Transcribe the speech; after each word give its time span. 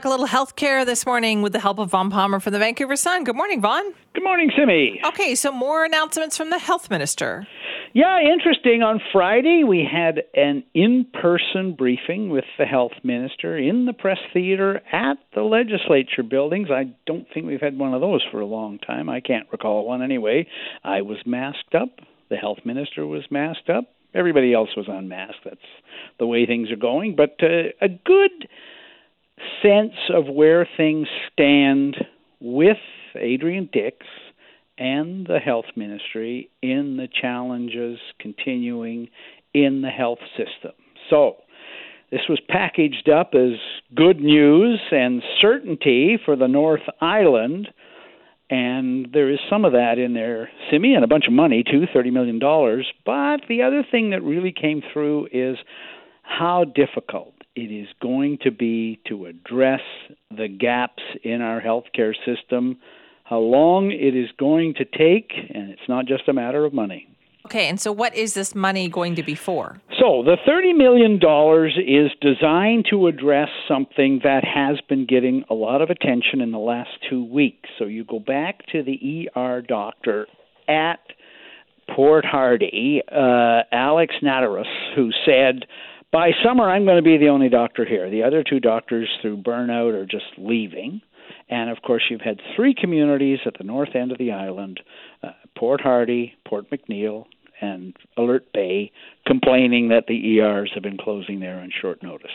talk 0.00 0.06
a 0.06 0.08
little 0.08 0.26
healthcare 0.26 0.86
this 0.86 1.04
morning 1.04 1.42
with 1.42 1.52
the 1.52 1.60
help 1.60 1.78
of 1.78 1.90
Vaughn 1.90 2.08
Palmer 2.08 2.40
from 2.40 2.54
the 2.54 2.58
Vancouver 2.58 2.96
Sun. 2.96 3.24
Good 3.24 3.36
morning, 3.36 3.60
Vaughn. 3.60 3.84
Good 4.14 4.24
morning, 4.24 4.50
Simi. 4.56 4.98
Okay, 5.04 5.34
so 5.34 5.52
more 5.52 5.84
announcements 5.84 6.38
from 6.38 6.48
the 6.48 6.58
health 6.58 6.88
minister. 6.88 7.46
Yeah, 7.92 8.18
interesting. 8.20 8.82
On 8.82 8.98
Friday, 9.12 9.62
we 9.62 9.86
had 9.90 10.22
an 10.34 10.64
in 10.72 11.04
person 11.20 11.74
briefing 11.76 12.30
with 12.30 12.46
the 12.58 12.64
health 12.64 12.92
minister 13.02 13.58
in 13.58 13.84
the 13.84 13.92
press 13.92 14.16
theater 14.32 14.80
at 14.90 15.18
the 15.34 15.42
legislature 15.42 16.22
buildings. 16.22 16.68
I 16.70 16.94
don't 17.06 17.26
think 17.34 17.44
we've 17.46 17.60
had 17.60 17.78
one 17.78 17.92
of 17.92 18.00
those 18.00 18.24
for 18.30 18.40
a 18.40 18.46
long 18.46 18.78
time. 18.78 19.10
I 19.10 19.20
can't 19.20 19.48
recall 19.52 19.86
one 19.86 20.02
anyway. 20.02 20.46
I 20.82 21.02
was 21.02 21.18
masked 21.26 21.74
up. 21.74 21.90
The 22.30 22.36
health 22.36 22.60
minister 22.64 23.06
was 23.06 23.24
masked 23.30 23.68
up. 23.68 23.84
Everybody 24.14 24.54
else 24.54 24.70
was 24.78 24.86
unmasked. 24.88 25.44
That's 25.44 25.60
the 26.18 26.26
way 26.26 26.46
things 26.46 26.70
are 26.70 26.76
going. 26.76 27.16
But 27.16 27.36
uh, 27.42 27.68
a 27.82 27.88
good 27.88 28.48
sense 29.62 29.94
of 30.14 30.26
where 30.26 30.68
things 30.76 31.08
stand 31.32 31.96
with 32.40 32.78
Adrian 33.14 33.68
Dix 33.72 34.06
and 34.78 35.26
the 35.26 35.38
health 35.38 35.66
ministry 35.76 36.50
in 36.62 36.96
the 36.96 37.08
challenges 37.20 37.98
continuing 38.18 39.08
in 39.52 39.82
the 39.82 39.90
health 39.90 40.20
system. 40.36 40.72
So, 41.10 41.36
this 42.10 42.22
was 42.28 42.40
packaged 42.48 43.08
up 43.08 43.34
as 43.34 43.58
good 43.94 44.20
news 44.20 44.80
and 44.90 45.22
certainty 45.40 46.18
for 46.24 46.34
the 46.34 46.48
North 46.48 46.82
Island, 47.00 47.68
and 48.48 49.06
there 49.12 49.30
is 49.30 49.38
some 49.48 49.64
of 49.64 49.72
that 49.72 49.98
in 49.98 50.14
there, 50.14 50.50
Simi, 50.70 50.94
and 50.94 51.04
a 51.04 51.08
bunch 51.08 51.26
of 51.28 51.32
money 51.32 51.62
too, 51.62 51.84
$30 51.94 52.12
million. 52.12 52.40
But 53.06 53.46
the 53.48 53.62
other 53.62 53.84
thing 53.88 54.10
that 54.10 54.22
really 54.22 54.52
came 54.52 54.82
through 54.92 55.28
is 55.32 55.56
how 56.22 56.64
difficult 56.64 57.34
it 57.56 57.72
is 57.72 57.88
going 58.00 58.38
to 58.42 58.50
be 58.50 59.00
to 59.08 59.26
address 59.26 59.80
the 60.30 60.48
gaps 60.48 61.02
in 61.24 61.40
our 61.40 61.60
healthcare 61.60 62.14
system, 62.24 62.78
how 63.24 63.38
long 63.38 63.90
it 63.90 64.16
is 64.16 64.28
going 64.38 64.74
to 64.74 64.84
take, 64.84 65.32
and 65.54 65.70
it's 65.70 65.88
not 65.88 66.06
just 66.06 66.28
a 66.28 66.32
matter 66.32 66.64
of 66.64 66.72
money. 66.72 67.06
Okay, 67.46 67.68
and 67.68 67.80
so 67.80 67.90
what 67.90 68.14
is 68.14 68.34
this 68.34 68.54
money 68.54 68.88
going 68.88 69.14
to 69.16 69.22
be 69.22 69.34
for? 69.34 69.80
So, 69.98 70.22
the 70.22 70.36
$30 70.46 70.76
million 70.76 71.14
is 71.16 72.12
designed 72.20 72.86
to 72.90 73.06
address 73.06 73.48
something 73.66 74.20
that 74.22 74.44
has 74.44 74.78
been 74.88 75.06
getting 75.06 75.44
a 75.48 75.54
lot 75.54 75.80
of 75.80 75.90
attention 75.90 76.40
in 76.40 76.52
the 76.52 76.58
last 76.58 76.90
two 77.08 77.24
weeks. 77.24 77.68
So, 77.78 77.86
you 77.86 78.04
go 78.04 78.18
back 78.18 78.66
to 78.72 78.82
the 78.82 79.30
ER 79.34 79.62
doctor 79.62 80.26
at 80.68 81.00
Port 81.96 82.24
Hardy, 82.24 83.02
uh, 83.10 83.62
Alex 83.72 84.14
Nataros, 84.22 84.94
who 84.94 85.10
said, 85.24 85.64
by 86.12 86.30
summer, 86.44 86.68
I'm 86.68 86.84
going 86.84 86.96
to 86.96 87.02
be 87.02 87.18
the 87.18 87.28
only 87.28 87.48
doctor 87.48 87.84
here. 87.84 88.10
The 88.10 88.22
other 88.22 88.42
two 88.42 88.60
doctors, 88.60 89.08
through 89.22 89.38
burnout, 89.38 89.94
are 89.94 90.06
just 90.06 90.26
leaving. 90.38 91.00
And 91.48 91.70
of 91.70 91.82
course, 91.82 92.02
you've 92.10 92.20
had 92.20 92.40
three 92.56 92.74
communities 92.74 93.40
at 93.46 93.54
the 93.58 93.64
north 93.64 93.94
end 93.94 94.12
of 94.12 94.18
the 94.18 94.32
island 94.32 94.80
uh, 95.22 95.30
Port 95.56 95.80
Hardy, 95.80 96.34
Port 96.46 96.70
McNeill, 96.70 97.26
and 97.60 97.94
Alert 98.16 98.52
Bay 98.52 98.90
complaining 99.26 99.88
that 99.88 100.06
the 100.06 100.38
ERs 100.38 100.70
have 100.74 100.82
been 100.82 100.96
closing 100.96 101.40
there 101.40 101.60
on 101.60 101.70
short 101.80 102.02
notice. 102.02 102.30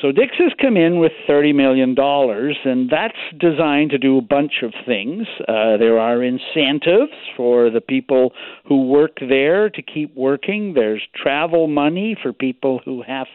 So 0.00 0.12
Dix 0.12 0.34
has 0.38 0.52
come 0.60 0.78
in 0.78 0.98
with 0.98 1.12
$30 1.28 1.54
million, 1.54 1.94
and 1.98 2.88
that's 2.90 3.18
designed 3.38 3.90
to 3.90 3.98
do 3.98 4.16
a 4.16 4.22
bunch 4.22 4.62
of 4.62 4.72
things. 4.86 5.26
Uh, 5.40 5.76
there 5.76 5.98
are 5.98 6.22
incentives 6.22 7.12
for 7.36 7.68
the 7.68 7.82
people 7.82 8.32
who 8.66 8.86
work 8.86 9.18
there 9.20 9.68
to 9.68 9.82
keep 9.82 10.16
working. 10.16 10.72
There's 10.72 11.02
travel 11.14 11.66
money 11.66 12.16
for 12.22 12.32
people 12.32 12.80
who 12.84 13.02
have 13.02 13.26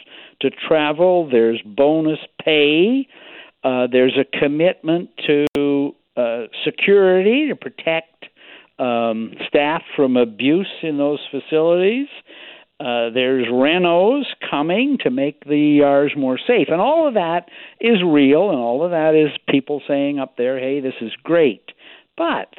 to 0.41 0.49
travel. 0.67 1.29
There's 1.29 1.61
bonus 1.63 2.19
pay. 2.43 3.07
Uh, 3.63 3.87
there's 3.91 4.17
a 4.17 4.39
commitment 4.39 5.09
to 5.27 5.93
uh, 6.17 6.43
security 6.63 7.47
to 7.49 7.55
protect 7.55 8.25
um, 8.79 9.33
staff 9.47 9.83
from 9.95 10.17
abuse 10.17 10.71
in 10.81 10.97
those 10.97 11.19
facilities. 11.31 12.07
Uh, 12.79 13.09
there's 13.13 13.47
renos 13.47 14.23
coming 14.49 14.97
to 15.01 15.09
make 15.09 15.45
the 15.45 15.79
ERs 15.81 16.11
more 16.17 16.37
safe. 16.37 16.67
And 16.69 16.81
all 16.81 17.07
of 17.07 17.13
that 17.13 17.45
is 17.79 18.03
real, 18.05 18.49
and 18.49 18.59
all 18.59 18.83
of 18.83 18.91
that 18.91 19.15
is 19.15 19.29
people 19.47 19.81
saying 19.87 20.19
up 20.19 20.35
there, 20.37 20.59
hey, 20.59 20.81
this 20.81 20.95
is 20.99 21.11
great. 21.23 21.71
But 22.17 22.53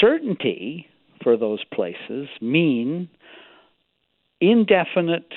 certainty 0.00 0.88
for 1.22 1.36
those 1.36 1.62
places 1.72 2.28
mean 2.40 3.08
indefinite 4.40 5.32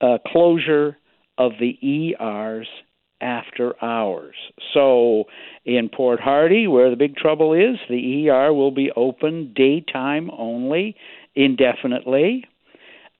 uh, 0.00 0.18
closure 0.26 0.96
of 1.38 1.52
the 1.60 1.78
ERs 2.18 2.66
after 3.20 3.82
hours. 3.82 4.34
So 4.74 5.24
in 5.64 5.88
Port 5.88 6.20
Hardy, 6.20 6.66
where 6.66 6.90
the 6.90 6.96
big 6.96 7.16
trouble 7.16 7.52
is, 7.54 7.76
the 7.88 8.28
ER 8.28 8.52
will 8.52 8.70
be 8.70 8.90
open 8.94 9.52
daytime 9.54 10.30
only 10.36 10.96
indefinitely. 11.34 12.44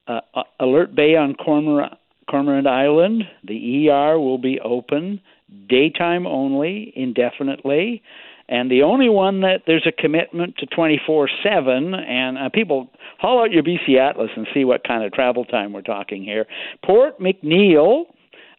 Uh, 0.07 0.21
uh, 0.35 0.43
Alert 0.61 0.95
Bay 0.95 1.17
on 1.17 1.35
Cormorant, 1.35 1.95
Cormorant 2.31 2.67
Island, 2.67 3.25
the 3.45 3.89
ER 3.89 4.19
will 4.19 4.39
be 4.39 4.61
open 4.61 5.21
daytime 5.69 6.27
only 6.27 6.93
indefinitely. 6.97 8.03
And 8.49 8.71
the 8.71 8.83
only 8.83 9.09
one 9.09 9.41
that 9.41 9.63
there's 9.67 9.87
a 9.87 9.93
commitment 9.93 10.57
to 10.59 10.67
24 10.67 11.29
7, 11.43 11.95
and 11.95 12.39
uh, 12.39 12.49
people 12.49 12.89
haul 13.19 13.43
out 13.43 13.51
your 13.51 13.65
BC 13.65 13.99
Atlas 13.99 14.31
and 14.37 14.47
see 14.55 14.65
what 14.65 14.87
kind 14.87 15.03
of 15.03 15.13
travel 15.13 15.45
time 15.45 15.73
we're 15.73 15.83
talking 15.83 16.23
here. 16.23 16.47
Port 16.85 17.19
McNeill 17.19 18.05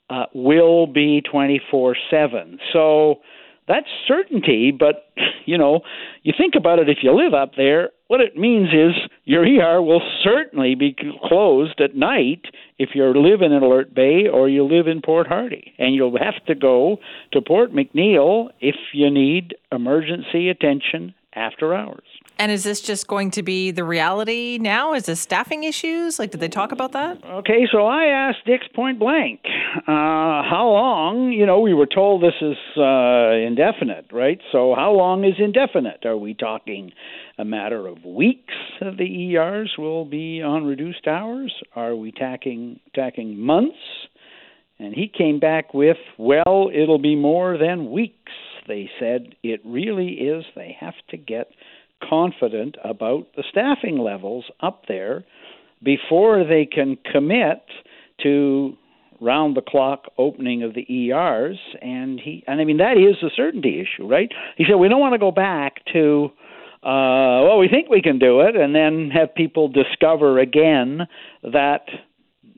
uh, 0.09 0.25
will 0.33 0.87
be 0.87 1.21
24 1.21 1.95
7. 2.09 2.59
So 2.73 3.21
that's 3.67 3.87
certainty, 4.07 4.71
but 4.71 5.09
you 5.45 5.57
know, 5.57 5.81
you 6.23 6.33
think 6.37 6.55
about 6.55 6.79
it 6.79 6.89
if 6.89 6.99
you 7.01 7.11
live 7.13 7.33
up 7.33 7.51
there, 7.55 7.91
what 8.07 8.21
it 8.21 8.37
means 8.37 8.69
is 8.69 8.93
your 9.25 9.43
ER 9.43 9.81
will 9.81 10.01
certainly 10.23 10.75
be 10.75 10.95
closed 11.23 11.79
at 11.81 11.95
night 11.95 12.45
if 12.79 12.89
you 12.93 13.05
live 13.05 13.41
in 13.41 13.51
Alert 13.51 13.93
Bay 13.93 14.27
or 14.31 14.47
you 14.47 14.63
live 14.63 14.87
in 14.87 15.01
Port 15.01 15.27
Hardy. 15.27 15.73
And 15.77 15.93
you'll 15.93 16.17
have 16.17 16.43
to 16.45 16.55
go 16.55 16.97
to 17.33 17.41
Port 17.41 17.73
McNeill 17.73 18.49
if 18.59 18.75
you 18.93 19.09
need 19.09 19.55
emergency 19.71 20.49
attention 20.49 21.13
after 21.33 21.73
hours. 21.73 22.03
And 22.39 22.51
is 22.51 22.63
this 22.63 22.81
just 22.81 23.07
going 23.07 23.31
to 23.31 23.43
be 23.43 23.71
the 23.71 23.83
reality 23.83 24.57
now? 24.59 24.93
Is 24.93 25.05
this 25.05 25.19
staffing 25.19 25.63
issues? 25.63 26.19
Like, 26.19 26.31
did 26.31 26.39
they 26.39 26.47
talk 26.47 26.71
about 26.71 26.91
that? 26.91 27.23
Okay, 27.23 27.67
so 27.71 27.85
I 27.85 28.05
asked 28.05 28.45
Dix 28.45 28.67
point 28.75 28.99
blank, 28.99 29.41
uh, 29.77 30.43
how 30.49 30.69
long? 30.69 31.31
You 31.31 31.45
know, 31.45 31.59
we 31.59 31.73
were 31.73 31.85
told 31.85 32.23
this 32.23 32.33
is 32.41 32.57
uh, 32.77 33.31
indefinite, 33.31 34.07
right? 34.11 34.39
So, 34.51 34.73
how 34.75 34.91
long 34.91 35.23
is 35.23 35.35
indefinite? 35.37 36.05
Are 36.05 36.17
we 36.17 36.33
talking 36.33 36.91
a 37.37 37.45
matter 37.45 37.87
of 37.87 38.03
weeks 38.03 38.53
that 38.79 38.97
the 38.97 39.35
ERs 39.35 39.75
will 39.77 40.05
be 40.05 40.41
on 40.41 40.65
reduced 40.65 41.07
hours? 41.07 41.53
Are 41.75 41.95
we 41.95 42.11
tacking 42.11 42.79
tacking 42.95 43.37
months? 43.37 43.77
And 44.79 44.93
he 44.93 45.11
came 45.15 45.39
back 45.39 45.73
with, 45.73 45.97
well, 46.17 46.69
it'll 46.73 46.99
be 46.99 47.15
more 47.15 47.57
than 47.57 47.91
weeks. 47.91 48.31
They 48.67 48.89
said 48.99 49.35
it 49.43 49.61
really 49.65 50.09
is. 50.09 50.45
They 50.55 50.75
have 50.79 50.93
to 51.09 51.17
get 51.17 51.49
confident 52.07 52.77
about 52.83 53.27
the 53.35 53.43
staffing 53.49 53.97
levels 53.97 54.45
up 54.61 54.83
there 54.87 55.23
before 55.83 56.43
they 56.43 56.65
can 56.65 56.97
commit 57.11 57.63
to 58.23 58.77
round 59.19 59.55
the 59.55 59.61
clock 59.61 60.05
opening 60.17 60.63
of 60.63 60.73
the 60.73 60.85
ERs 60.89 61.57
and 61.81 62.19
he 62.19 62.43
and 62.47 62.61
I 62.61 62.65
mean 62.65 62.77
that 62.77 62.97
is 62.97 63.21
a 63.23 63.33
certainty 63.35 63.81
issue, 63.81 64.07
right? 64.07 64.31
He 64.57 64.65
said 64.67 64.75
we 64.75 64.89
don't 64.89 64.99
want 64.99 65.13
to 65.13 65.19
go 65.19 65.31
back 65.31 65.85
to 65.93 66.31
uh 66.83 67.41
well 67.43 67.57
we 67.57 67.67
think 67.67 67.89
we 67.89 68.01
can 68.01 68.19
do 68.19 68.41
it 68.41 68.55
and 68.55 68.75
then 68.75 69.09
have 69.11 69.33
people 69.35 69.67
discover 69.67 70.39
again 70.39 71.07
that 71.43 71.87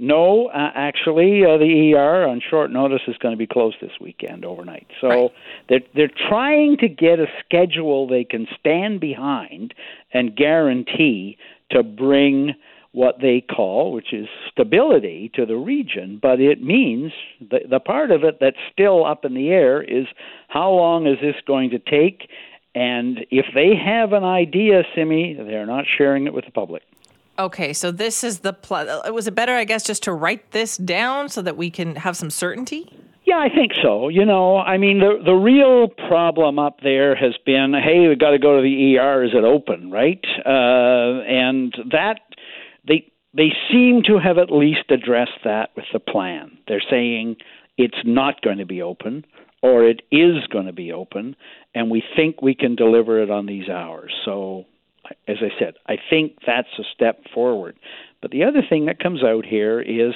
no, 0.02 0.48
uh, 0.48 0.72
actually, 0.74 1.44
uh, 1.44 1.58
the 1.58 1.94
ER 1.94 2.26
on 2.26 2.42
short 2.50 2.72
notice 2.72 3.02
is 3.06 3.18
going 3.18 3.34
to 3.34 3.38
be 3.38 3.46
closed 3.46 3.76
this 3.82 3.92
weekend 4.00 4.46
overnight. 4.46 4.88
So 5.02 5.08
right. 5.08 5.32
they're 5.68 5.80
they're 5.94 6.28
trying 6.30 6.78
to 6.78 6.88
get 6.88 7.20
a 7.20 7.26
schedule 7.44 8.08
they 8.08 8.24
can 8.24 8.48
stand 8.58 9.02
behind 9.02 9.74
and 10.14 10.34
guarantee 10.38 11.38
to 11.72 11.84
bring 11.84 12.56
what 12.92 13.20
they 13.22 13.42
call, 13.42 13.92
which 13.92 14.14
is 14.14 14.28
stability 14.52 15.32
to 15.36 15.46
the 15.46 15.56
region, 15.56 16.20
but 16.22 16.40
it 16.40 16.62
means 16.62 17.12
the, 17.40 17.60
the 17.70 17.80
part 17.80 18.12
of 18.12 18.24
it 18.24 18.40
that's 18.42 18.58
still 18.72 19.06
up 19.06 19.26
in 19.26 19.36
the 19.36 19.50
air 19.50 19.82
is 19.82 20.08
how 20.48 20.72
long 20.72 21.06
is 21.06 21.18
this 21.22 21.36
going 21.46 21.70
to 21.70 21.80
take? 21.80 22.30
And 22.74 23.26
if 23.30 23.46
they 23.54 23.76
have 23.76 24.14
an 24.14 24.24
idea, 24.24 24.84
Simi, 24.96 25.36
they're 25.36 25.66
not 25.66 25.86
sharing 25.98 26.26
it 26.26 26.34
with 26.34 26.46
the 26.46 26.52
public. 26.52 26.84
Okay, 27.38 27.72
so 27.74 27.92
this 27.92 28.24
is 28.24 28.40
the 28.40 28.52
pl- 28.52 29.02
was 29.14 29.28
it 29.28 29.34
better 29.34 29.54
I 29.54 29.64
guess 29.64 29.84
just 29.84 30.04
to 30.04 30.12
write 30.12 30.52
this 30.52 30.76
down 30.76 31.30
so 31.30 31.42
that 31.42 31.56
we 31.56 31.70
can 31.70 31.96
have 31.96 32.18
some 32.18 32.30
certainty? 32.30 32.92
Yeah, 33.30 33.38
I 33.38 33.48
think 33.48 33.74
so. 33.84 34.08
You 34.08 34.26
know, 34.26 34.58
I 34.58 34.78
mean, 34.78 35.00
the 35.00 35.22
the 35.24 35.36
real 35.36 35.88
problem 35.88 36.58
up 36.58 36.80
there 36.82 37.16
has 37.16 37.36
been, 37.46 37.74
hey, 37.74 38.08
we've 38.08 38.18
got 38.18 38.32
to 38.32 38.40
go 38.40 38.58
to 38.58 38.64
the 38.64 38.98
ER. 38.98 39.24
Is 39.24 39.32
it 39.36 39.44
open, 39.44 39.92
right? 39.92 40.20
Uh, 40.44 41.22
and 41.30 41.72
that 41.92 42.22
they 43.34 43.52
seem 43.72 44.02
to 44.08 44.20
have 44.20 44.38
at 44.38 44.52
least 44.52 44.90
addressed 44.90 45.44
that 45.44 45.70
with 45.76 45.86
the 45.94 46.00
plan. 46.00 46.58
They're 46.68 46.84
saying 46.90 47.38
it's 47.78 48.02
not 48.04 48.42
going 48.42 48.58
to 48.58 48.66
be 48.66 48.82
open 48.82 49.26
or 49.62 49.84
it 49.84 50.02
is 50.12 50.48
going 50.52 50.66
to 50.66 50.74
be 50.74 50.92
open, 50.92 51.36
and 51.76 51.90
we 51.90 52.04
think 52.16 52.42
we 52.42 52.56
can 52.56 52.76
deliver 52.76 53.22
it 53.22 53.30
on 53.30 53.46
these 53.46 53.68
hours. 53.68 54.14
So, 54.24 54.66
as 55.28 55.38
I 55.42 55.50
said, 55.60 55.74
I 55.88 55.98
think 56.10 56.38
that's 56.46 56.68
a 56.80 56.84
step 56.94 57.22
forward. 57.34 57.76
But 58.22 58.32
the 58.32 58.44
other 58.44 58.62
thing 58.68 58.86
that 58.86 59.00
comes 59.00 59.24
out 59.24 59.46
here 59.46 59.82
is 59.82 60.14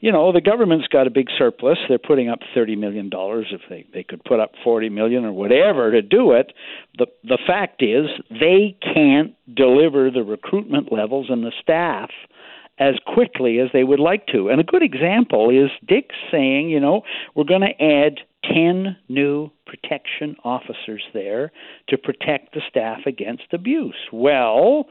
you 0.00 0.12
know 0.12 0.32
the 0.32 0.40
government's 0.40 0.88
got 0.88 1.06
a 1.06 1.10
big 1.10 1.28
surplus 1.38 1.78
they're 1.88 1.98
putting 1.98 2.28
up 2.28 2.40
30 2.54 2.76
million 2.76 3.08
dollars 3.08 3.46
if 3.50 3.62
they 3.70 3.86
they 3.94 4.02
could 4.02 4.22
put 4.24 4.40
up 4.40 4.52
40 4.62 4.90
million 4.90 5.24
or 5.24 5.32
whatever 5.32 5.90
to 5.90 6.02
do 6.02 6.32
it 6.32 6.52
the 6.98 7.06
the 7.24 7.38
fact 7.46 7.82
is 7.82 8.06
they 8.28 8.76
can't 8.82 9.34
deliver 9.54 10.10
the 10.10 10.22
recruitment 10.22 10.92
levels 10.92 11.28
and 11.30 11.42
the 11.42 11.52
staff 11.62 12.10
as 12.78 12.94
quickly 13.06 13.58
as 13.58 13.68
they 13.72 13.84
would 13.84 14.00
like 14.00 14.26
to 14.26 14.48
and 14.48 14.60
a 14.60 14.64
good 14.64 14.82
example 14.82 15.50
is 15.50 15.70
Dix 15.86 16.14
saying 16.30 16.70
you 16.70 16.80
know 16.80 17.02
we're 17.34 17.44
going 17.44 17.62
to 17.62 17.82
add 17.82 18.20
10 18.52 18.96
new 19.08 19.50
protection 19.66 20.36
officers 20.44 21.02
there 21.12 21.50
to 21.88 21.98
protect 21.98 22.54
the 22.54 22.60
staff 22.68 23.00
against 23.06 23.52
abuse 23.52 23.96
well 24.12 24.86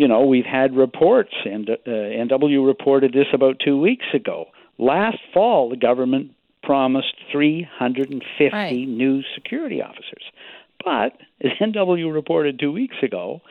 you 0.00 0.08
know, 0.08 0.24
we've 0.24 0.46
had 0.46 0.74
reports, 0.74 1.34
and 1.44 1.68
uh, 1.68 1.76
NW 1.86 2.66
reported 2.66 3.12
this 3.12 3.26
about 3.34 3.60
two 3.62 3.78
weeks 3.78 4.06
ago. 4.14 4.46
Last 4.78 5.18
fall, 5.34 5.68
the 5.68 5.76
government 5.76 6.30
promised 6.62 7.14
350 7.30 8.50
right. 8.50 8.72
new 8.88 9.20
security 9.34 9.82
officers. 9.82 10.24
But, 10.82 11.18
as 11.44 11.52
NW 11.60 12.14
reported 12.14 12.58
two 12.58 12.72
weeks 12.72 12.96
ago, 13.02 13.42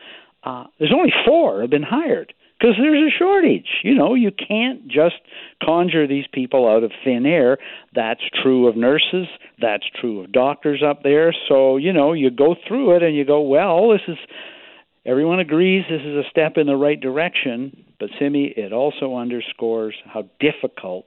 uh, 0.42 0.64
there's 0.80 0.92
only 0.92 1.12
four 1.24 1.60
have 1.60 1.70
been 1.70 1.84
hired 1.84 2.34
because 2.60 2.76
there's 2.78 3.12
a 3.12 3.16
shortage. 3.16 3.68
You 3.82 3.94
know, 3.94 4.14
you 4.14 4.30
can't 4.30 4.86
just 4.86 5.16
conjure 5.62 6.06
these 6.06 6.26
people 6.32 6.68
out 6.68 6.84
of 6.84 6.92
thin 7.02 7.24
air. 7.24 7.56
That's 7.94 8.20
true 8.42 8.68
of 8.68 8.76
nurses. 8.76 9.26
That's 9.60 9.84
true 10.00 10.20
of 10.20 10.32
doctors 10.32 10.82
up 10.86 11.02
there. 11.02 11.34
So, 11.48 11.78
you 11.78 11.92
know, 11.92 12.12
you 12.12 12.30
go 12.30 12.54
through 12.68 12.96
it 12.96 13.02
and 13.02 13.16
you 13.16 13.24
go, 13.24 13.40
well, 13.40 13.90
this 13.90 14.02
is 14.06 14.18
Everyone 15.06 15.40
agrees 15.40 15.84
this 15.88 16.02
is 16.02 16.14
a 16.14 16.28
step 16.30 16.58
in 16.58 16.66
the 16.66 16.76
right 16.76 17.00
direction, 17.00 17.84
but 17.98 18.10
Simi, 18.18 18.52
it 18.54 18.70
also 18.70 19.16
underscores 19.16 19.94
how 20.04 20.28
difficult 20.38 21.06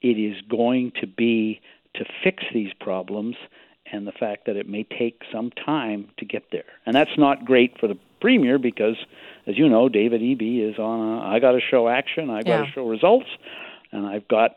it 0.00 0.18
is 0.18 0.40
going 0.50 0.92
to 1.02 1.06
be 1.06 1.60
to 1.96 2.04
fix 2.22 2.42
these 2.54 2.72
problems 2.80 3.36
and 3.94 4.06
the 4.06 4.12
fact 4.12 4.46
that 4.46 4.56
it 4.56 4.68
may 4.68 4.82
take 4.82 5.22
some 5.32 5.50
time 5.50 6.10
to 6.18 6.24
get 6.24 6.42
there. 6.50 6.64
And 6.84 6.94
that's 6.94 7.16
not 7.16 7.44
great 7.44 7.78
for 7.78 7.86
the 7.86 7.96
premier 8.20 8.58
because, 8.58 8.96
as 9.46 9.56
you 9.56 9.68
know, 9.68 9.88
David 9.88 10.20
Eby 10.20 10.68
is 10.68 10.78
on 10.78 11.00
a, 11.00 11.20
I 11.20 11.38
got 11.38 11.52
to 11.52 11.60
show 11.60 11.88
action, 11.88 12.28
I 12.28 12.42
got 12.42 12.56
to 12.56 12.64
yeah. 12.64 12.72
show 12.74 12.88
results, 12.88 13.28
and 13.92 14.04
I've 14.06 14.26
got 14.26 14.56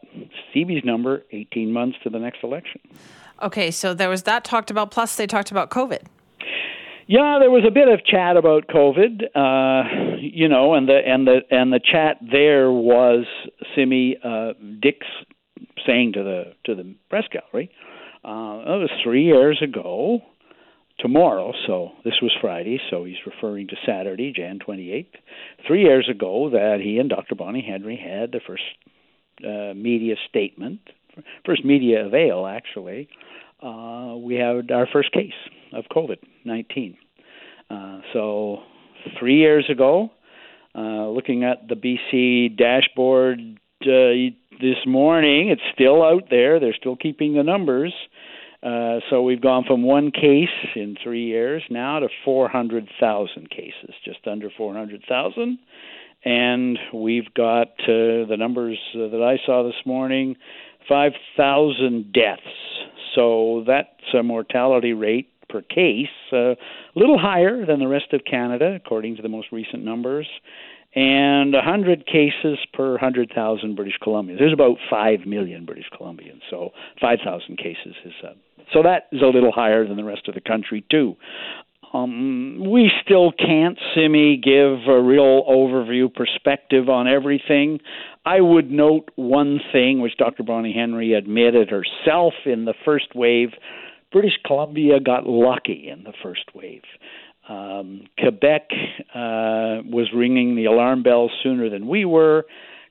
CB's 0.53 0.83
number 0.83 1.23
18 1.31 1.71
months 1.71 1.97
to 2.03 2.09
the 2.09 2.17
next 2.17 2.43
election. 2.43 2.81
Okay, 3.43 3.69
so 3.69 3.93
there 3.93 4.09
was 4.09 4.23
that 4.23 4.43
talked 4.43 4.71
about, 4.71 4.89
plus 4.89 5.15
they 5.15 5.27
talked 5.27 5.51
about 5.51 5.69
COVID. 5.69 6.01
Yeah, 7.05 7.37
there 7.39 7.51
was 7.51 7.63
a 7.65 7.71
bit 7.71 7.87
of 7.87 8.03
chat 8.03 8.35
about 8.35 8.67
COVID, 8.67 9.23
uh, 9.33 10.17
you 10.19 10.49
know, 10.49 10.73
and 10.73 10.89
the 10.89 10.99
and 11.05 11.25
the 11.25 11.39
and 11.49 11.71
the 11.71 11.79
chat 11.79 12.17
there 12.19 12.69
was 12.69 13.25
Simi 13.73 14.17
uh, 14.21 14.53
Dix 14.81 15.05
saying 15.85 16.13
to 16.13 16.23
the 16.23 16.53
to 16.65 16.75
the 16.75 16.95
press 17.09 17.23
gallery, 17.31 17.71
uh, 18.27 18.59
it 18.59 18.79
was 18.79 18.89
three 19.03 19.23
years 19.23 19.61
ago 19.61 20.19
tomorrow, 20.99 21.53
so 21.65 21.91
this 22.03 22.15
was 22.21 22.35
Friday, 22.41 22.79
so 22.89 23.05
he's 23.05 23.15
referring 23.25 23.67
to 23.69 23.75
Saturday, 23.85 24.33
Jan 24.35 24.59
28th, 24.59 25.05
three 25.65 25.83
years 25.83 26.09
ago 26.09 26.49
that 26.51 26.79
he 26.83 26.97
and 26.97 27.09
Dr. 27.09 27.35
Bonnie 27.35 27.65
Henry 27.65 27.95
had 27.95 28.33
the 28.33 28.41
first 28.45 28.63
uh, 29.45 29.73
media 29.73 30.15
statement, 30.27 30.81
first 31.45 31.63
media 31.63 32.05
avail, 32.05 32.45
actually. 32.45 33.07
Uh, 33.63 34.15
we 34.17 34.35
had 34.35 34.71
our 34.71 34.87
first 34.91 35.11
case 35.13 35.31
of 35.73 35.85
COVID 35.85 36.17
19. 36.43 36.97
Uh, 37.69 37.99
so, 38.11 38.57
three 39.19 39.37
years 39.37 39.65
ago, 39.69 40.09
uh, 40.75 41.07
looking 41.07 41.43
at 41.43 41.67
the 41.67 41.75
BC 41.75 42.57
dashboard 42.57 43.39
uh, 43.81 44.35
this 44.59 44.85
morning, 44.85 45.49
it's 45.49 45.61
still 45.73 46.03
out 46.03 46.29
there. 46.29 46.59
They're 46.59 46.75
still 46.77 46.95
keeping 46.95 47.35
the 47.35 47.43
numbers. 47.43 47.93
Uh, 48.63 48.99
so 49.09 49.21
we've 49.21 49.41
gone 49.41 49.63
from 49.67 49.83
one 49.83 50.11
case 50.11 50.49
in 50.75 50.97
three 51.03 51.25
years 51.25 51.63
now 51.69 51.99
to 51.99 52.07
400,000 52.25 53.49
cases, 53.49 53.93
just 54.03 54.25
under 54.25 54.49
400,000. 54.55 55.59
And 56.25 56.79
we've 56.93 57.31
got 57.35 57.67
uh, 57.83 58.25
the 58.27 58.35
numbers 58.37 58.79
uh, 58.95 59.09
that 59.09 59.21
I 59.21 59.45
saw 59.45 59.63
this 59.63 59.85
morning 59.85 60.35
5,000 60.89 62.11
deaths. 62.11 62.41
So 63.15 63.63
that's 63.67 63.89
a 64.17 64.23
mortality 64.23 64.93
rate 64.93 65.29
per 65.49 65.61
case, 65.61 66.07
a 66.33 66.51
uh, 66.51 66.55
little 66.95 67.17
higher 67.17 67.65
than 67.65 67.79
the 67.79 67.87
rest 67.87 68.11
of 68.11 68.21
Canada, 68.29 68.73
according 68.75 69.15
to 69.15 69.21
the 69.21 69.29
most 69.29 69.47
recent 69.51 69.83
numbers, 69.83 70.27
and 70.97 71.53
100 71.53 72.07
cases 72.07 72.57
per 72.73 72.93
100,000 72.93 73.75
British 73.75 73.99
Columbians. 74.01 74.39
There's 74.39 74.51
about 74.51 74.77
5 74.89 75.27
million 75.27 75.63
British 75.63 75.85
Columbians, 75.93 76.41
so 76.49 76.71
5,000 76.99 77.55
cases 77.55 77.93
is. 78.03 78.13
Uh, 78.23 78.33
so 78.73 78.81
that 78.81 79.03
is 79.11 79.21
a 79.21 79.27
little 79.27 79.51
higher 79.51 79.87
than 79.87 79.95
the 79.95 80.03
rest 80.03 80.27
of 80.27 80.33
the 80.33 80.41
country, 80.41 80.83
too. 80.89 81.15
Um, 81.93 82.71
we 82.71 82.91
still 83.05 83.31
can't, 83.31 83.77
Simi, 83.93 84.37
give 84.37 84.89
a 84.89 84.99
real 84.99 85.45
overview 85.45 86.11
perspective 86.11 86.89
on 86.89 87.07
everything. 87.07 87.79
I 88.25 88.41
would 88.41 88.71
note 88.71 89.11
one 89.15 89.59
thing, 89.71 90.01
which 90.01 90.17
Dr. 90.17 90.41
Bonnie 90.41 90.73
Henry 90.73 91.13
admitted 91.13 91.69
herself 91.69 92.33
in 92.45 92.65
the 92.65 92.73
first 92.83 93.13
wave 93.13 93.51
British 94.11 94.39
Columbia 94.45 94.99
got 94.99 95.27
lucky 95.27 95.89
in 95.89 96.03
the 96.03 96.13
first 96.23 96.55
wave. 96.55 96.83
Um, 97.49 98.07
Quebec 98.19 98.69
uh, 99.13 99.83
was 99.85 100.09
ringing 100.13 100.55
the 100.55 100.65
alarm 100.65 101.03
bells 101.03 101.31
sooner 101.43 101.69
than 101.69 101.87
we 101.87 102.05
were. 102.05 102.45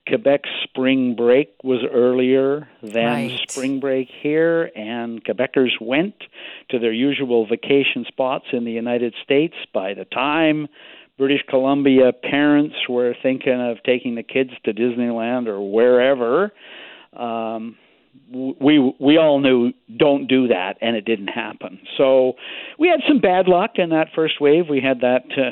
Quebec's 0.07 0.49
spring 0.63 1.17
break 1.17 1.53
was 1.65 1.81
earlier 1.93 2.69
than 2.81 3.29
right. 3.29 3.41
spring 3.49 3.81
break 3.81 4.09
here, 4.23 4.71
and 4.77 5.23
Quebecers 5.25 5.81
went 5.81 6.15
to 6.71 6.79
their 6.79 6.93
usual 6.93 7.47
vacation 7.47 8.05
spots 8.07 8.47
in 8.53 8.65
the 8.65 8.71
United 8.71 9.15
States. 9.25 9.55
By 9.75 9.95
the 9.95 10.05
time 10.05 10.69
British 11.19 11.43
Columbia 11.49 12.13
parents 12.13 12.77
were 12.89 13.15
thinking 13.21 13.61
of 13.61 13.83
taking 13.83 14.15
the 14.15 14.23
kids 14.23 14.51
to 14.65 14.73
Disneyland 14.73 15.49
or 15.49 15.61
wherever, 15.61 16.53
um, 17.13 17.77
we 18.33 18.95
we 18.99 19.19
all 19.19 19.41
knew 19.41 19.73
don't 19.97 20.27
do 20.27 20.49
that, 20.49 20.77
and 20.81 20.97
it 20.97 21.05
didn't 21.05 21.29
happen. 21.29 21.81
So 21.97 22.35
we 22.79 22.89
had 22.89 23.01
some 23.07 23.21
bad 23.21 23.49
luck 23.49 23.73
in 23.77 23.91
that 23.91 24.09
first 24.15 24.41
wave. 24.41 24.65
We 24.69 24.81
had 24.81 25.01
that. 25.01 25.25
Uh, 25.37 25.51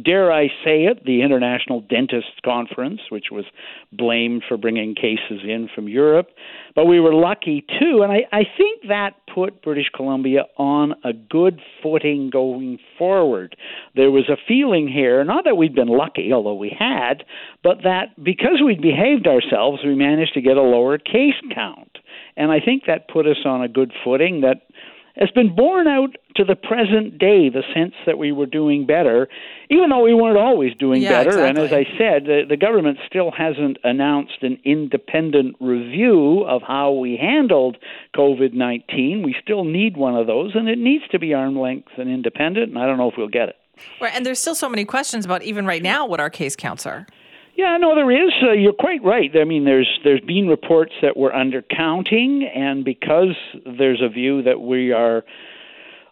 dare 0.00 0.32
I 0.32 0.48
say 0.64 0.84
it, 0.84 1.04
the 1.04 1.22
International 1.22 1.80
Dentists 1.80 2.40
Conference, 2.44 3.00
which 3.10 3.26
was 3.30 3.44
blamed 3.92 4.42
for 4.48 4.56
bringing 4.56 4.94
cases 4.94 5.42
in 5.44 5.68
from 5.74 5.88
Europe. 5.88 6.28
But 6.74 6.86
we 6.86 7.00
were 7.00 7.14
lucky 7.14 7.64
too, 7.80 8.02
and 8.02 8.10
I, 8.10 8.22
I 8.32 8.44
think 8.56 8.88
that 8.88 9.10
put 9.32 9.62
British 9.62 9.90
Columbia 9.94 10.44
on 10.56 10.94
a 11.04 11.12
good 11.12 11.60
footing 11.82 12.30
going 12.30 12.78
forward. 12.98 13.56
There 13.94 14.10
was 14.10 14.28
a 14.28 14.36
feeling 14.48 14.88
here, 14.88 15.24
not 15.24 15.44
that 15.44 15.56
we'd 15.56 15.74
been 15.74 15.88
lucky, 15.88 16.32
although 16.32 16.54
we 16.54 16.74
had, 16.76 17.24
but 17.62 17.82
that 17.84 18.22
because 18.22 18.62
we'd 18.64 18.80
behaved 18.80 19.26
ourselves, 19.26 19.80
we 19.84 19.94
managed 19.94 20.34
to 20.34 20.40
get 20.40 20.56
a 20.56 20.62
lower 20.62 20.98
case 20.98 21.34
count. 21.54 21.98
And 22.36 22.50
I 22.50 22.60
think 22.60 22.84
that 22.86 23.08
put 23.08 23.26
us 23.26 23.44
on 23.44 23.62
a 23.62 23.68
good 23.68 23.92
footing 24.04 24.40
that 24.40 24.62
has 25.16 25.30
been 25.30 25.54
borne 25.54 25.86
out 25.86 26.16
to 26.36 26.44
the 26.44 26.56
present 26.56 27.18
day 27.18 27.48
the 27.48 27.62
sense 27.74 27.94
that 28.06 28.18
we 28.18 28.32
were 28.32 28.46
doing 28.46 28.86
better, 28.86 29.28
even 29.70 29.90
though 29.90 30.02
we 30.02 30.14
weren't 30.14 30.38
always 30.38 30.74
doing 30.76 31.02
yeah, 31.02 31.10
better. 31.10 31.30
Exactly. 31.30 31.48
And 31.48 31.58
as 31.58 31.72
I 31.72 31.84
said, 31.98 32.24
the, 32.24 32.42
the 32.48 32.56
government 32.56 32.98
still 33.06 33.30
hasn't 33.30 33.78
announced 33.84 34.42
an 34.42 34.58
independent 34.64 35.56
review 35.60 36.44
of 36.44 36.62
how 36.62 36.92
we 36.92 37.18
handled 37.20 37.76
COVID 38.16 38.54
19. 38.54 39.22
We 39.22 39.36
still 39.42 39.64
need 39.64 39.96
one 39.96 40.16
of 40.16 40.26
those, 40.26 40.52
and 40.54 40.68
it 40.68 40.78
needs 40.78 41.04
to 41.10 41.18
be 41.18 41.34
arm 41.34 41.58
length 41.58 41.92
and 41.98 42.08
independent, 42.08 42.70
and 42.70 42.78
I 42.78 42.86
don't 42.86 42.96
know 42.96 43.10
if 43.10 43.14
we'll 43.18 43.28
get 43.28 43.50
it. 43.50 43.56
Right, 44.00 44.12
and 44.14 44.24
there's 44.24 44.38
still 44.38 44.54
so 44.54 44.68
many 44.68 44.84
questions 44.84 45.24
about 45.24 45.42
even 45.42 45.66
right 45.66 45.82
now 45.82 46.06
what 46.06 46.20
our 46.20 46.30
case 46.30 46.56
counts 46.56 46.86
are. 46.86 47.06
Yeah, 47.54 47.76
no, 47.78 47.94
there 47.94 48.10
is. 48.10 48.32
Uh, 48.42 48.52
you're 48.52 48.72
quite 48.72 49.04
right. 49.04 49.30
I 49.38 49.44
mean, 49.44 49.64
there's 49.64 49.88
there's 50.04 50.22
been 50.22 50.48
reports 50.48 50.92
that 51.02 51.16
we're 51.16 51.32
undercounting, 51.32 52.44
and 52.56 52.84
because 52.84 53.36
there's 53.78 54.00
a 54.02 54.08
view 54.08 54.42
that 54.44 54.60
we 54.60 54.92
are 54.92 55.22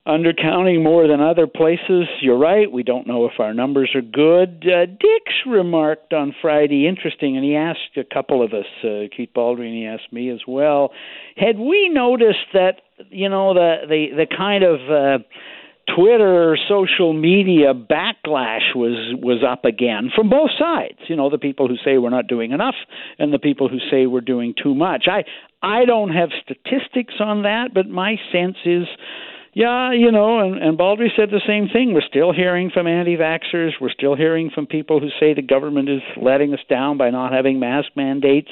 undercounting 0.07 0.83
more 0.83 1.07
than 1.07 1.21
other 1.21 1.47
places, 1.47 2.07
you're 2.21 2.39
right. 2.39 2.71
We 2.71 2.83
don't 2.83 3.07
know 3.07 3.27
if 3.27 3.33
our 3.39 3.55
numbers 3.55 3.91
are 3.95 4.03
good. 4.03 4.65
Uh, 4.67 4.87
Dix 4.87 5.33
remarked 5.47 6.13
on 6.13 6.35
Friday, 6.41 6.87
interesting, 6.87 7.37
and 7.37 7.45
he 7.45 7.55
asked 7.55 7.97
a 7.97 8.05
couple 8.05 8.43
of 8.43 8.53
us, 8.53 8.65
uh, 8.83 9.09
Keith 9.15 9.31
Baldrey, 9.35 9.73
he 9.73 9.87
asked 9.87 10.13
me 10.13 10.31
as 10.31 10.41
well. 10.49 10.91
Had 11.37 11.59
we 11.59 11.89
noticed 11.89 12.53
that 12.53 12.83
you 13.11 13.29
know 13.29 13.55
the 13.55 13.87
the 13.89 14.07
the 14.17 14.27
kind 14.27 14.63
of 14.63 14.81
uh, 14.91 15.25
Twitter, 15.97 16.57
social 16.69 17.13
media 17.13 17.75
backlash 17.75 18.75
was 18.75 19.15
was 19.21 19.43
up 19.47 19.65
again 19.65 20.11
from 20.15 20.31
both 20.31 20.51
sides. 20.59 20.99
You 21.09 21.17
know, 21.17 21.31
the 21.31 21.39
people 21.39 21.69
who 21.69 21.77
say 21.85 21.99
we're 21.99 22.11
not 22.11 22.27
doing 22.27 22.53
enough 22.53 22.75
and 23.19 23.33
the 23.33 23.39
people 23.39 23.69
who 23.69 23.79
say 23.91 24.07
we're 24.07 24.21
doing 24.21 24.55
too 24.61 24.75
much. 24.75 25.07
I 25.09 25.25
I 25.63 25.85
don't 25.85 26.11
have 26.11 26.31
statistics 26.43 27.15
on 27.21 27.43
that, 27.43 27.75
but 27.75 27.89
my 27.89 28.17
sense 28.33 28.57
is 28.65 28.87
yeah, 29.53 29.93
you 29.93 30.13
know, 30.13 30.39
and, 30.39 30.63
and 30.63 30.79
Baldrey 30.79 31.09
said 31.17 31.31
the 31.31 31.43
same 31.45 31.69
thing. 31.69 31.93
We're 31.93 32.07
still 32.09 32.33
hearing 32.33 32.71
from 32.71 32.87
anti 32.87 33.17
vaxxers. 33.17 33.73
We're 33.81 33.91
still 33.91 34.15
hearing 34.15 34.51
from 34.55 34.67
people 34.67 35.01
who 35.01 35.09
say 35.19 35.35
the 35.35 35.43
government 35.43 35.89
is 35.89 36.03
letting 36.17 36.55
us 36.55 36.61
down 36.69 36.99
by 36.99 37.11
not 37.11 37.33
having 37.33 37.59
mask 37.59 37.89
mandates. 37.97 38.51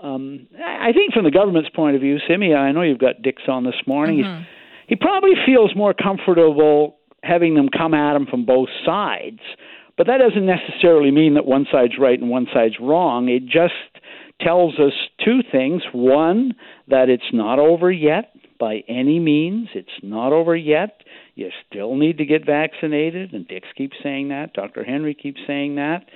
Um, 0.00 0.46
I 0.64 0.92
think 0.92 1.12
from 1.12 1.24
the 1.24 1.32
government's 1.32 1.70
point 1.70 1.96
of 1.96 2.02
view, 2.02 2.18
Simi, 2.28 2.54
I 2.54 2.70
know 2.70 2.82
you've 2.82 3.00
got 3.00 3.20
Dix 3.20 3.42
on 3.48 3.64
this 3.64 3.74
morning. 3.84 4.22
Mm-hmm. 4.22 4.44
He 4.88 4.96
probably 4.96 5.34
feels 5.46 5.76
more 5.76 5.94
comfortable 5.94 6.96
having 7.22 7.54
them 7.54 7.68
come 7.68 7.94
at 7.94 8.16
him 8.16 8.26
from 8.26 8.46
both 8.46 8.68
sides. 8.84 9.40
But 9.96 10.06
that 10.06 10.18
doesn't 10.18 10.46
necessarily 10.46 11.10
mean 11.10 11.34
that 11.34 11.44
one 11.44 11.66
side's 11.70 11.98
right 11.98 12.18
and 12.18 12.30
one 12.30 12.46
side's 12.52 12.76
wrong. 12.80 13.28
It 13.28 13.44
just 13.44 13.74
tells 14.40 14.78
us 14.78 14.92
two 15.24 15.40
things. 15.50 15.82
One, 15.92 16.54
that 16.86 17.08
it's 17.08 17.32
not 17.32 17.58
over 17.58 17.90
yet 17.90 18.32
by 18.58 18.82
any 18.88 19.18
means. 19.18 19.68
It's 19.74 19.88
not 20.02 20.32
over 20.32 20.56
yet. 20.56 21.02
You 21.34 21.50
still 21.68 21.96
need 21.96 22.18
to 22.18 22.24
get 22.24 22.46
vaccinated, 22.46 23.32
and 23.32 23.46
Dix 23.46 23.68
keeps 23.76 23.96
saying 24.02 24.28
that. 24.28 24.54
Dr. 24.54 24.84
Henry 24.84 25.14
keeps 25.14 25.40
saying 25.46 25.76
that. 25.76 26.06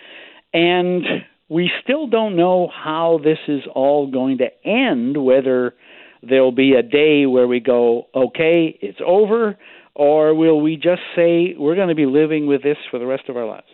And 0.55 1.05
we 1.49 1.71
still 1.83 2.07
don't 2.07 2.37
know 2.37 2.69
how 2.73 3.21
this 3.23 3.39
is 3.49 3.63
all 3.75 4.11
going 4.11 4.39
to 4.39 4.49
end, 4.67 5.23
whether 5.23 5.75
there'll 6.23 6.53
be 6.53 6.75
a 6.75 6.83
day 6.83 7.27
where 7.27 7.49
we 7.49 7.61
go, 7.61 8.07
okay, 8.15 8.79
it's 8.81 8.99
over, 9.05 9.59
or 9.95 10.35
will 10.35 10.61
we 10.61 10.77
just 10.77 11.03
say 11.15 11.55
we're 11.59 11.75
going 11.75 11.89
to 11.89 11.95
be 11.95 12.07
living 12.07 12.47
with 12.47 12.63
this 12.63 12.79
for 12.91 12.99
the 12.99 13.07
rest 13.07 13.29
of 13.29 13.37
our 13.37 13.47
lives? 13.47 13.67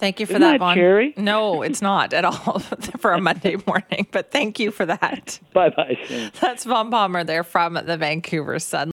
Thank 0.00 0.18
you 0.18 0.24
for 0.24 0.32
Isn't 0.32 0.40
that, 0.40 0.60
that. 0.60 0.74
Cherry? 0.76 1.12
No, 1.18 1.60
it's 1.60 1.82
not 1.82 2.14
at 2.14 2.24
all 2.24 2.58
for 2.98 3.12
a 3.12 3.20
Monday 3.20 3.56
morning, 3.66 4.06
but 4.10 4.30
thank 4.30 4.58
you 4.58 4.70
for 4.70 4.86
that. 4.86 5.38
Bye 5.52 5.68
bye. 5.68 5.98
That's 6.40 6.64
Vaughn 6.64 6.90
Palmer 6.90 7.22
there 7.22 7.44
from 7.44 7.74
the 7.74 7.98
Vancouver 7.98 8.58
Sun. 8.58 8.88